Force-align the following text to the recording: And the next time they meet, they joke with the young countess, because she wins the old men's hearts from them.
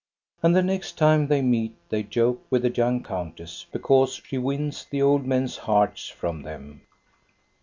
And 0.41 0.55
the 0.55 0.63
next 0.63 0.97
time 0.97 1.27
they 1.27 1.43
meet, 1.43 1.75
they 1.89 2.01
joke 2.01 2.41
with 2.49 2.63
the 2.63 2.71
young 2.71 3.03
countess, 3.03 3.67
because 3.71 4.13
she 4.25 4.39
wins 4.39 4.83
the 4.89 5.03
old 5.03 5.27
men's 5.27 5.57
hearts 5.57 6.09
from 6.09 6.41
them. 6.41 6.81